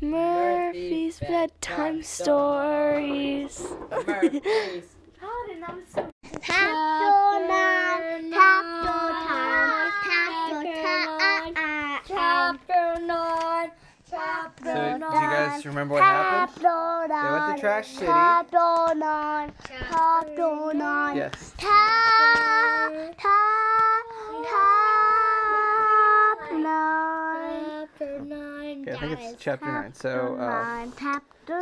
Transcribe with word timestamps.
Murphy's 0.00 1.18
bedtime 1.20 2.02
stories. 2.02 3.62
Murphy's. 4.06 4.84
Tap 6.42 7.48
nine, 7.48 8.30
tap 8.30 8.64
time, 9.26 9.92
Chapter 12.06 13.00
9. 13.00 13.70
Chapter 14.08 14.64
So, 14.64 14.72
do 14.74 14.84
you 14.84 14.98
guys 15.00 15.64
remember 15.66 15.94
what 15.94 16.02
happened? 16.02 16.64
They 17.10 17.30
went 17.30 17.56
to 17.56 17.60
Trash 17.60 17.88
City. 17.88 18.06
Chapter 18.06 18.94
nine, 18.94 19.52
chapter 19.66 20.74
nine. 20.74 21.16
Yes. 21.16 21.54
Tap, 21.56 22.92
tap, 23.18 24.04
tap 24.44 25.18
nine. 26.52 27.88
Chapter 27.98 28.20
9. 28.20 28.84
Yeah, 28.86 28.94
I 28.94 28.98
think 28.98 29.05
it's 29.20 29.42
chapter 29.42 29.66
nine. 29.66 29.94
So, 29.94 30.36
uh, 30.36 30.86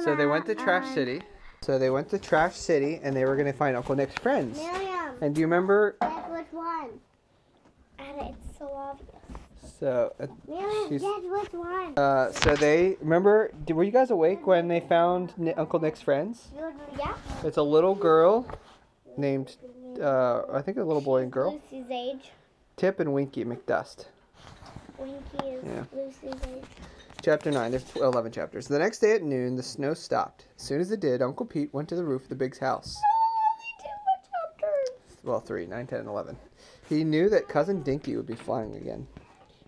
so 0.00 0.14
they 0.16 0.26
went 0.26 0.46
to. 0.46 0.54
Trash 0.54 0.92
City. 0.94 1.22
So 1.62 1.78
they 1.78 1.90
went 1.90 2.08
to 2.10 2.18
Trash 2.18 2.54
City, 2.56 3.00
and 3.02 3.16
they 3.16 3.24
were 3.24 3.36
gonna 3.36 3.52
find 3.52 3.76
Uncle 3.76 3.94
Nick's 3.94 4.14
friends. 4.16 4.58
Miriam, 4.58 5.16
And 5.22 5.34
do 5.34 5.40
you 5.40 5.46
remember? 5.46 5.96
guess 6.00 6.28
which 6.30 6.46
one? 6.52 6.90
And 7.98 8.20
it's 8.20 8.58
so 8.58 8.66
obvious. 8.74 9.08
So, 9.80 10.12
uh, 10.20 10.26
Miriam, 10.46 10.88
She's- 10.88 11.00
guess 11.02 11.22
which 11.24 11.52
one? 11.54 11.98
uh, 11.98 12.32
so 12.32 12.54
they 12.54 12.96
remember. 13.00 13.50
Did, 13.64 13.74
were 13.76 13.82
you 13.84 13.90
guys 13.90 14.10
awake 14.10 14.46
when 14.46 14.68
they 14.68 14.80
found 14.80 15.36
Ni- 15.38 15.54
Uncle 15.54 15.80
Nick's 15.80 16.00
friends? 16.02 16.48
Yeah. 16.98 17.14
It's 17.44 17.56
a 17.56 17.62
little 17.62 17.94
girl 17.94 18.46
named, 19.16 19.56
uh, 20.00 20.42
I 20.52 20.60
think 20.62 20.76
a 20.76 20.84
little 20.84 21.02
boy 21.02 21.22
and 21.22 21.32
girl, 21.32 21.60
Lucy's 21.72 21.90
age. 21.90 22.30
Tip 22.76 23.00
and 23.00 23.12
Winky 23.14 23.44
McDust. 23.44 24.06
Winky 24.98 25.48
is 25.48 25.64
Yeah. 25.64 25.84
Lucy's 25.94 26.40
age. 26.54 26.64
Chapter 27.24 27.50
9, 27.50 27.70
there's 27.70 27.84
tw- 27.84 27.96
11 27.96 28.32
chapters. 28.32 28.68
The 28.68 28.78
next 28.78 28.98
day 28.98 29.12
at 29.12 29.22
noon, 29.22 29.56
the 29.56 29.62
snow 29.62 29.94
stopped. 29.94 30.44
As 30.58 30.62
soon 30.62 30.82
as 30.82 30.92
it 30.92 31.00
did, 31.00 31.22
Uncle 31.22 31.46
Pete 31.46 31.72
went 31.72 31.88
to 31.88 31.96
the 31.96 32.04
roof 32.04 32.24
of 32.24 32.28
the 32.28 32.34
big 32.34 32.58
house. 32.58 33.00
Oh, 33.02 33.32
only 33.50 33.72
two 33.80 33.88
more 34.04 34.68
chapters. 34.68 35.16
Well, 35.22 35.40
3, 35.40 35.64
9, 35.64 35.86
10, 35.86 36.00
and 36.00 36.08
11. 36.08 36.36
He 36.86 37.02
knew 37.02 37.30
that 37.30 37.48
Cousin 37.48 37.82
Dinky 37.82 38.14
would 38.16 38.26
be 38.26 38.34
flying 38.34 38.76
again. 38.76 39.06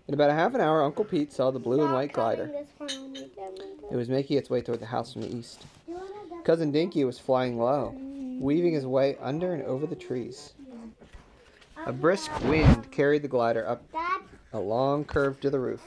In 0.07 0.13
about 0.13 0.29
a 0.29 0.35
half 0.35 0.53
an 0.53 0.61
hour, 0.61 0.83
Uncle 0.83 1.03
Pete 1.03 1.33
saw 1.33 1.49
the 1.49 1.57
blue 1.57 1.81
and 1.81 1.91
white 1.91 2.13
glider. 2.13 2.51
It 2.79 3.95
was 3.95 4.07
making 4.07 4.37
its 4.37 4.51
way 4.51 4.61
toward 4.61 4.79
the 4.79 4.85
house 4.85 5.13
from 5.13 5.23
the 5.23 5.35
east. 5.35 5.65
Cousin 6.43 6.71
Dinky 6.71 7.05
was 7.05 7.17
flying 7.17 7.57
low, 7.57 7.95
weaving 8.39 8.73
his 8.75 8.85
way 8.85 9.17
under 9.19 9.55
and 9.55 9.63
over 9.63 9.87
the 9.87 9.95
trees. 9.95 10.53
A 11.87 11.91
brisk 11.91 12.29
wind 12.43 12.91
carried 12.91 13.23
the 13.23 13.27
glider 13.27 13.67
up 13.67 13.81
a 14.53 14.59
long 14.59 15.03
curve 15.03 15.39
to 15.41 15.49
the 15.49 15.59
roof. 15.59 15.81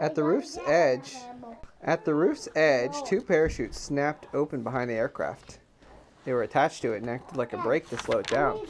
At 0.00 0.14
the 0.14 0.24
roof's 0.24 0.56
edge, 0.66 1.14
at 1.82 2.06
the 2.06 2.14
roof's 2.14 2.48
edge, 2.56 2.94
two 3.04 3.20
parachutes 3.20 3.78
snapped 3.78 4.26
open 4.34 4.62
behind 4.62 4.88
the 4.88 4.94
aircraft. 4.94 5.58
They 6.24 6.32
were 6.32 6.42
attached 6.42 6.80
to 6.82 6.94
it 6.94 7.02
and 7.02 7.10
acted 7.10 7.36
like 7.36 7.52
a 7.52 7.58
brake 7.58 7.88
to 7.90 7.98
slow 7.98 8.18
it 8.18 8.26
down. 8.26 8.60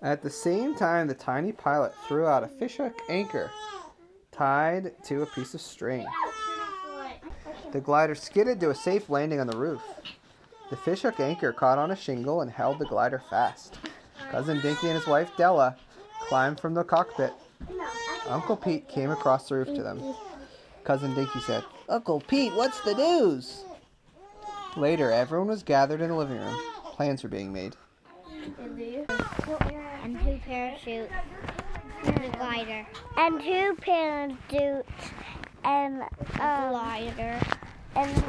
At 0.00 0.22
the 0.22 0.30
same 0.30 0.74
time, 0.74 1.08
the 1.08 1.14
tiny 1.14 1.52
pilot 1.52 1.92
threw 2.08 2.26
out 2.26 2.42
a 2.42 2.48
fishhook 2.48 2.94
anchor 3.10 3.50
tied 4.32 4.94
to 5.04 5.20
a 5.20 5.26
piece 5.26 5.52
of 5.52 5.60
string. 5.60 6.06
The 7.72 7.80
glider 7.80 8.14
skidded 8.14 8.60
to 8.60 8.70
a 8.70 8.74
safe 8.74 9.10
landing 9.10 9.40
on 9.40 9.46
the 9.46 9.58
roof. 9.58 9.82
The 10.70 10.76
fishhook 10.76 11.20
anchor 11.20 11.52
caught 11.52 11.78
on 11.78 11.90
a 11.90 11.96
shingle 11.96 12.40
and 12.40 12.50
held 12.50 12.78
the 12.78 12.86
glider 12.86 13.22
fast. 13.28 13.78
Cousin 14.30 14.60
Dinky 14.62 14.88
and 14.88 14.98
his 14.98 15.06
wife 15.06 15.30
Della 15.36 15.76
climbed 16.20 16.60
from 16.60 16.72
the 16.72 16.84
cockpit. 16.84 17.34
Uncle 18.28 18.56
Pete 18.56 18.88
came 18.88 19.10
across 19.10 19.48
the 19.48 19.56
roof 19.56 19.74
to 19.74 19.82
them. 19.82 20.00
Cousin 20.90 21.14
Dinky 21.14 21.38
said, 21.38 21.62
Uncle 21.88 22.20
Pete, 22.20 22.52
what's 22.54 22.80
the 22.80 22.94
news? 22.96 23.62
Later, 24.76 25.12
everyone 25.12 25.46
was 25.46 25.62
gathered 25.62 26.00
in 26.00 26.08
the 26.08 26.16
living 26.16 26.36
room. 26.36 26.60
Plans 26.82 27.22
were 27.22 27.28
being 27.28 27.52
made. 27.52 27.76
And 28.58 30.18
two 30.18 30.40
parachutes. 30.44 31.12
And 32.02 32.24
a 32.24 32.30
glider. 32.36 32.84
And 33.16 33.40
two 33.40 33.76
parachutes 33.80 34.90
and 35.62 36.02
um 36.40 36.70
Glider. 36.70 37.38
and 37.94 38.24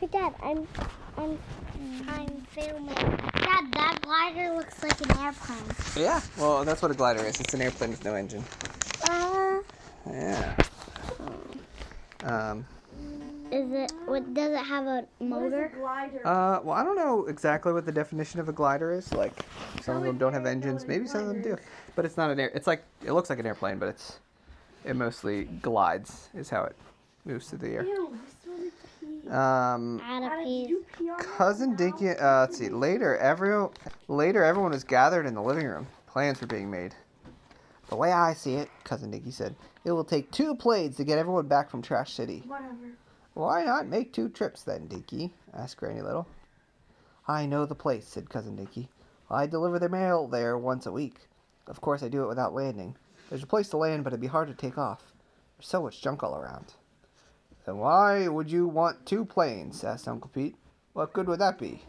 hey 0.00 0.08
Dad, 0.10 0.34
I'm 0.42 0.66
I'm 1.16 1.38
I'm 2.08 2.46
filming. 2.50 2.94
Dad, 2.94 3.70
that 3.74 4.00
glider 4.02 4.56
looks 4.56 4.82
like 4.82 5.00
an 5.02 5.24
airplane. 5.24 5.58
Yeah, 5.96 6.20
well, 6.36 6.64
that's 6.64 6.82
what 6.82 6.90
a 6.90 6.94
glider 6.94 7.20
is. 7.20 7.40
It's 7.40 7.54
an 7.54 7.60
airplane 7.60 7.90
with 7.90 8.04
no 8.04 8.16
engine. 8.16 8.42
Uh, 9.08 9.60
Yeah. 10.10 10.54
Um, 12.24 12.66
Is 13.50 13.70
it? 13.72 13.92
What 14.06 14.32
does 14.34 14.52
it 14.52 14.64
have 14.64 14.86
a 14.86 15.06
motor? 15.20 15.70
uh, 16.24 16.60
well, 16.64 16.76
I 16.76 16.82
don't 16.82 16.96
know 16.96 17.26
exactly 17.26 17.72
what 17.72 17.84
the 17.86 17.92
definition 17.92 18.40
of 18.40 18.48
a 18.48 18.52
glider 18.52 18.92
is. 18.92 19.12
Like, 19.12 19.44
some 19.82 19.96
of 19.96 20.02
them 20.02 20.18
don't 20.18 20.32
have 20.32 20.46
engines. 20.46 20.86
Maybe 20.86 21.06
some 21.06 21.20
of 21.20 21.26
them 21.28 21.42
do. 21.42 21.56
But 21.94 22.04
it's 22.04 22.16
not 22.16 22.30
an 22.30 22.40
air. 22.40 22.50
It's 22.54 22.66
like 22.66 22.82
it 23.04 23.12
looks 23.12 23.30
like 23.30 23.38
an 23.38 23.46
airplane, 23.46 23.78
but 23.78 23.88
it's 23.88 24.18
it 24.84 24.96
mostly 24.96 25.44
glides. 25.44 26.30
Is 26.34 26.50
how 26.50 26.64
it 26.64 26.74
moves 27.24 27.48
through 27.48 27.58
the 27.58 27.74
air. 27.74 27.86
Um, 29.30 30.00
Add 30.04 30.22
a 30.22 30.44
piece. 30.44 30.74
cousin 31.18 31.76
Dinky. 31.76 32.10
Uh, 32.10 32.40
let's 32.40 32.58
see. 32.58 32.68
Later, 32.68 33.16
everyone 33.18 33.70
later 34.08 34.42
everyone 34.44 34.72
was 34.72 34.84
gathered 34.84 35.26
in 35.26 35.34
the 35.34 35.42
living 35.42 35.66
room. 35.66 35.86
Plans 36.06 36.40
were 36.40 36.46
being 36.46 36.70
made. 36.70 36.94
The 37.88 37.96
way 37.96 38.12
I 38.12 38.34
see 38.34 38.54
it, 38.54 38.70
cousin 38.82 39.10
Dinky 39.10 39.30
said, 39.30 39.54
it 39.84 39.92
will 39.92 40.04
take 40.04 40.30
two 40.30 40.54
planes 40.54 40.96
to 40.96 41.04
get 41.04 41.18
everyone 41.18 41.46
back 41.46 41.70
from 41.70 41.82
Trash 41.82 42.12
City. 42.12 42.42
Whatever. 42.46 42.74
Why 43.34 43.64
not 43.64 43.86
make 43.86 44.12
two 44.12 44.28
trips 44.28 44.62
then, 44.62 44.86
Dinky? 44.86 45.34
asked 45.52 45.76
Granny 45.76 46.00
Little. 46.00 46.26
I 47.26 47.46
know 47.46 47.66
the 47.66 47.74
place, 47.74 48.06
said 48.06 48.30
Cousin 48.30 48.56
Dinky. 48.56 48.88
I 49.30 49.46
deliver 49.46 49.78
the 49.78 49.88
mail 49.88 50.28
there 50.28 50.56
once 50.56 50.86
a 50.86 50.92
week. 50.92 51.28
Of 51.66 51.80
course, 51.80 52.02
I 52.02 52.08
do 52.08 52.22
it 52.22 52.28
without 52.28 52.54
landing. 52.54 52.96
There's 53.28 53.42
a 53.42 53.46
place 53.46 53.68
to 53.70 53.76
land, 53.76 54.04
but 54.04 54.12
it'd 54.12 54.20
be 54.20 54.26
hard 54.26 54.48
to 54.48 54.54
take 54.54 54.78
off. 54.78 55.12
There's 55.56 55.68
so 55.68 55.82
much 55.82 56.00
junk 56.02 56.22
all 56.22 56.36
around. 56.36 56.74
Then 57.64 57.78
why 57.78 58.28
would 58.28 58.50
you 58.50 58.68
want 58.68 59.06
two 59.06 59.24
planes? 59.24 59.82
asked 59.82 60.06
Uncle 60.06 60.30
Pete. 60.32 60.56
What 60.92 61.12
good 61.12 61.26
would 61.26 61.40
that 61.40 61.58
be? 61.58 61.82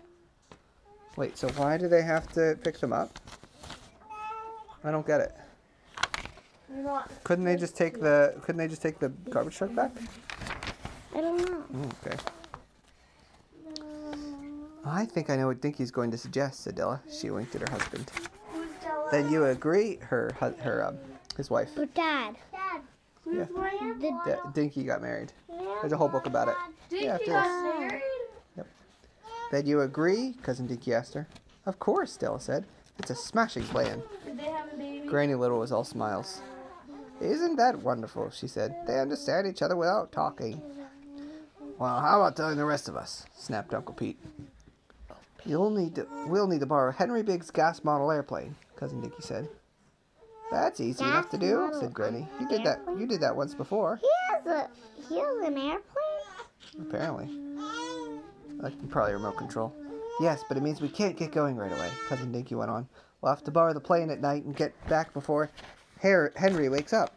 Wait, 1.16 1.38
so 1.38 1.50
why 1.50 1.78
do 1.78 1.88
they 1.88 2.02
have 2.02 2.32
to 2.34 2.58
pick 2.64 2.80
them 2.80 2.94
up? 2.94 3.20
I 4.84 4.92
don't 4.92 5.06
get 5.06 5.22
it. 5.22 5.36
You're 6.76 6.84
not. 6.84 7.10
Couldn't 7.24 7.46
they 7.46 7.56
just 7.56 7.76
take 7.78 8.00
the 8.02 8.36
couldn't 8.42 8.58
they 8.58 8.68
just 8.68 8.82
take 8.82 9.00
the 9.00 9.10
garbage 9.30 9.56
truck 9.58 9.74
back? 9.74 9.92
I 11.16 11.22
don't 11.22 11.38
know. 11.38 11.64
Mm, 11.74 11.92
okay. 12.06 12.18
I 14.86 15.06
think 15.06 15.30
I 15.30 15.36
know 15.36 15.48
what 15.48 15.62
Dinky's 15.62 15.90
going 15.90 16.12
to 16.12 16.18
suggest, 16.18 16.62
said 16.62 16.76
Della. 16.76 17.02
She 17.12 17.30
winked 17.32 17.56
at 17.56 17.62
her 17.68 17.72
husband. 17.76 18.12
Who's 18.54 18.68
Then 19.12 19.32
you 19.32 19.46
agree, 19.46 19.98
her, 19.98 20.32
her, 20.40 20.86
um, 20.86 20.98
his 21.38 21.50
wife. 21.50 21.72
But 21.76 21.94
Dad, 21.96 22.36
Dad, 22.52 22.82
Yeah. 23.26 23.46
The 23.46 24.12
D- 24.26 24.50
Dinky 24.54 24.84
got 24.84 25.02
married. 25.02 25.34
There's 25.82 25.92
a 25.92 25.98
whole 25.98 26.08
book 26.10 26.28
about 26.28 26.50
it. 26.50 26.56
Dinky 26.90 27.06
Yeah, 27.06 27.18
got 27.26 27.80
married? 27.80 28.02
Yep. 28.58 28.68
Then 29.52 29.66
you 29.66 29.82
agree? 29.82 30.36
Cousin 30.44 30.68
Dinky 30.68 30.94
asked 30.94 31.16
her. 31.16 31.28
Of 31.66 31.80
course, 31.80 32.16
Della 32.16 32.40
said. 32.40 32.66
It's 33.00 33.10
a 33.10 33.16
smashing 33.16 33.64
plan. 33.64 34.04
Did 34.24 34.38
they 34.38 34.44
have 34.44 34.72
a 34.72 34.78
baby? 34.78 35.08
Granny 35.08 35.34
Little 35.34 35.58
was 35.60 35.72
all 35.72 35.84
smiles. 35.84 36.42
Isn't 37.22 37.56
that 37.58 37.80
wonderful? 37.80 38.30
she 38.32 38.48
said. 38.48 38.76
They 38.88 39.00
understand 39.00 39.48
each 39.48 39.62
other 39.62 39.76
without 39.76 40.12
talking. 40.12 40.62
Well, 41.78 42.00
how 42.00 42.22
about 42.22 42.36
telling 42.36 42.58
the 42.58 42.66
rest 42.66 42.88
of 42.88 42.96
us? 42.96 43.26
snapped 43.36 43.74
Uncle 43.74 43.94
Pete. 43.94 44.20
You'll 45.46 45.70
need 45.70 45.96
to, 45.96 46.08
we'll 46.28 46.48
need 46.48 46.62
to 46.62 46.66
borrow 46.66 46.92
Henry 46.92 47.22
Bigg's 47.22 47.52
gas 47.52 47.84
model 47.84 48.12
airplane, 48.12 48.56
Cousin 48.76 49.02
Dinky 49.02 49.22
said. 49.22 49.48
That's 50.52 50.80
easy 50.80 51.04
enough 51.04 51.30
to 51.32 51.38
do, 51.38 51.70
said 51.80 51.94
Granny. 51.94 52.28
You 52.40 52.48
did 52.48 52.64
that. 52.64 52.80
You 52.98 53.06
did 53.08 53.22
that 53.22 53.36
once 53.36 53.54
before, 53.54 53.98
he 53.98 54.08
has 54.32 54.46
a 54.46 54.70
he 55.10 55.20
has 55.20 55.38
an 55.44 55.58
airplane. 55.58 56.82
apparently. 56.82 57.30
Like 58.58 58.90
probably 58.90 59.14
remote 59.14 59.38
control. 59.38 59.74
Yes, 60.20 60.44
but 60.48 60.56
it 60.56 60.64
means 60.64 60.82
we 60.82 60.90
can't 60.90 61.18
get 61.18 61.32
going 61.32 61.58
right 61.58 61.72
away, 61.72 61.90
Cousin 62.08 62.32
Dinky 62.32 62.56
went 62.56 62.72
on. 62.72 62.88
We'll 63.22 63.34
have 63.34 63.44
to 63.46 63.52
borrow 63.52 63.74
the 63.74 63.80
plane 63.80 64.10
at 64.12 64.22
night 64.22 64.46
and 64.46 64.56
get 64.56 64.74
back 64.88 65.14
before 65.14 65.50
Her- 66.06 66.32
Henry 66.36 66.70
wakes 66.70 66.94
up. 66.94 67.14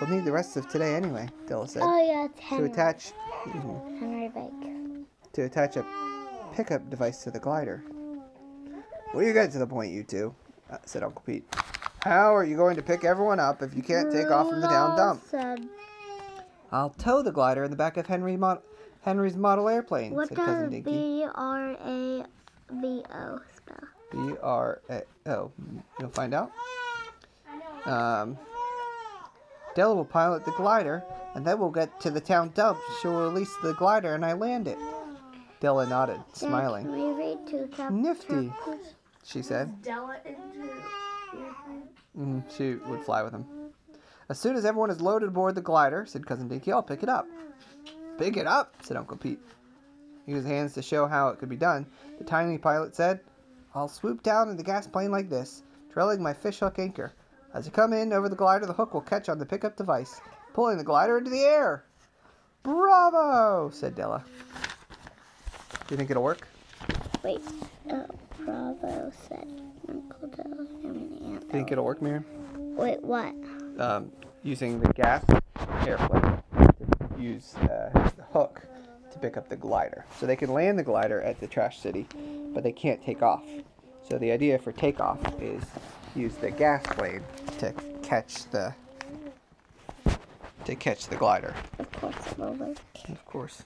We'll 0.00 0.10
need 0.10 0.24
the 0.24 0.32
rest 0.32 0.56
of 0.56 0.68
today 0.68 0.94
anyway, 0.96 1.28
Della 1.46 1.68
said. 1.68 1.82
Oh 1.84 2.02
yeah, 2.04 2.24
it's 2.24 2.36
to 2.38 2.42
Henry. 2.44 2.70
attach 2.70 3.12
mhm, 3.44 4.00
Henry 4.00 4.28
Bake. 4.28 5.32
to 5.34 5.42
attach 5.42 5.76
a 5.76 5.84
pickup 6.54 6.88
device 6.90 7.22
to 7.22 7.30
the 7.30 7.38
glider. 7.38 7.84
Well, 9.14 9.22
you 9.24 9.32
get 9.32 9.52
to 9.52 9.58
the 9.58 9.66
point, 9.66 9.92
you 9.92 10.02
two? 10.02 10.34
Uh, 10.70 10.78
said 10.86 11.02
Uncle 11.04 11.22
Pete. 11.24 11.44
How 12.02 12.34
are 12.34 12.42
you 12.44 12.56
going 12.56 12.74
to 12.76 12.82
pick 12.82 13.04
everyone 13.04 13.38
up 13.38 13.62
if 13.62 13.74
you 13.76 13.82
can't 13.82 14.10
take 14.10 14.30
off 14.30 14.48
from 14.48 14.60
the 14.60 14.66
down 14.68 14.96
dump? 14.96 15.22
I'll 16.72 16.90
tow 16.90 17.22
the 17.22 17.30
glider 17.30 17.62
in 17.62 17.70
the 17.70 17.76
back 17.76 17.96
of 17.96 18.06
Henry 18.06 18.36
mod- 18.36 18.62
Henry's 19.02 19.36
model 19.36 19.68
airplane, 19.68 20.14
what 20.14 20.28
said 20.28 20.38
Cousin 20.38 20.70
Dinky. 20.70 20.90
B 20.90 21.26
R 21.34 21.72
A 21.72 22.24
V 22.72 23.04
O 23.14 23.40
spell? 23.56 23.88
B 24.10 24.34
R 24.42 24.80
A. 24.90 25.02
Oh, 25.26 25.52
you'll 26.00 26.08
find 26.10 26.34
out. 26.34 26.50
Um, 27.86 28.38
Della 29.74 29.94
will 29.94 30.04
pilot 30.04 30.44
the 30.44 30.50
glider, 30.52 31.02
and 31.34 31.46
then 31.46 31.58
we'll 31.58 31.70
get 31.70 31.98
to 32.00 32.10
the 32.10 32.20
town 32.20 32.52
dump. 32.54 32.78
She 33.00 33.08
will 33.08 33.22
release 33.22 33.54
the 33.62 33.72
glider, 33.74 34.14
and 34.14 34.24
I 34.24 34.34
land 34.34 34.68
it. 34.68 34.78
Della 35.60 35.86
nodded, 35.86 36.16
Dad, 36.16 36.36
smiling. 36.36 36.84
Can 36.84 36.92
we 36.92 37.12
read 37.12 37.38
two 37.46 37.68
chap- 37.76 37.92
Nifty. 37.92 38.52
She 39.24 39.42
said. 39.42 39.80
Della 39.82 40.18
into 40.24 40.58
your. 40.58 40.74
Mm, 42.18 42.42
she 42.54 42.74
would 42.90 43.02
fly 43.04 43.22
with 43.22 43.32
him. 43.32 43.46
As 44.28 44.38
soon 44.38 44.56
as 44.56 44.64
everyone 44.64 44.90
is 44.90 45.00
loaded 45.00 45.28
aboard 45.28 45.54
the 45.54 45.60
glider, 45.62 46.04
said 46.06 46.26
Cousin 46.26 46.48
Dinky, 46.48 46.72
I'll 46.72 46.82
pick 46.82 47.02
it 47.02 47.08
up. 47.08 47.26
Pick 48.18 48.36
it 48.36 48.46
up, 48.46 48.74
said 48.82 48.96
Uncle 48.96 49.16
Pete. 49.16 49.40
He 50.26 50.32
used 50.32 50.44
his 50.44 50.52
hands 50.52 50.74
to 50.74 50.82
show 50.82 51.06
how 51.06 51.28
it 51.28 51.38
could 51.38 51.48
be 51.48 51.56
done. 51.56 51.86
The 52.18 52.24
tiny 52.24 52.58
pilot 52.58 52.94
said, 52.94 53.20
I'll 53.74 53.88
swoop 53.88 54.22
down 54.22 54.48
in 54.50 54.56
the 54.56 54.62
gas 54.62 54.86
plane 54.86 55.10
like 55.10 55.28
this, 55.30 55.62
trailing 55.92 56.22
my 56.22 56.32
fishhook 56.34 56.78
anchor. 56.78 57.12
As 57.54 57.66
you 57.66 57.72
come 57.72 57.92
in 57.92 58.12
over 58.12 58.28
the 58.28 58.36
glider, 58.36 58.64
the 58.66 58.72
hook 58.72 58.94
will 58.94 59.02
catch 59.02 59.28
on 59.28 59.38
the 59.38 59.44
pickup 59.46 59.76
device, 59.76 60.20
pulling 60.54 60.78
the 60.78 60.84
glider 60.84 61.18
into 61.18 61.30
the 61.30 61.42
air. 61.42 61.84
Bravo, 62.62 63.70
said 63.70 63.94
Della. 63.94 64.24
Do 65.86 65.94
you 65.94 65.96
think 65.96 66.10
it'll 66.10 66.22
work? 66.22 66.46
Wait. 67.22 67.42
Oh, 67.90 68.06
Bravo 68.44 69.12
said 69.28 69.46
Uncle 69.88 70.28
Della. 70.28 70.66
I 70.84 70.86
mean, 70.86 71.18
Aunt 71.24 71.40
Do 71.40 71.46
you 71.46 71.52
think 71.52 71.72
it'll 71.72 71.84
work, 71.84 72.00
Miriam? 72.00 72.24
Wait, 72.56 73.02
what? 73.02 73.34
um, 73.78 74.10
using 74.42 74.80
the 74.80 74.92
gas 74.94 75.24
airplane 75.86 76.42
to 76.58 77.22
use 77.22 77.54
uh, 77.56 77.90
the 78.16 78.22
hook 78.32 78.62
to 79.12 79.18
pick 79.18 79.36
up 79.36 79.48
the 79.48 79.56
glider. 79.56 80.04
So 80.18 80.26
they 80.26 80.36
can 80.36 80.52
land 80.52 80.78
the 80.78 80.82
glider 80.82 81.20
at 81.20 81.38
the 81.40 81.46
trash 81.46 81.80
city, 81.80 82.06
but 82.54 82.62
they 82.62 82.72
can't 82.72 83.02
take 83.02 83.22
off. 83.22 83.44
So 84.08 84.18
the 84.18 84.30
idea 84.32 84.58
for 84.58 84.72
takeoff 84.72 85.20
is 85.40 85.62
use 86.14 86.34
the 86.36 86.50
gas 86.50 86.82
plane 86.94 87.22
to 87.62 87.72
catch 88.02 88.50
the 88.50 88.74
to 90.64 90.74
catch 90.74 91.06
the 91.06 91.14
glider. 91.14 91.54
Of 91.78 91.92
course 91.92 92.16
it 92.26 92.38
will 92.38 92.54
work. 92.54 92.76
Of 93.08 93.24
course. 93.24 93.62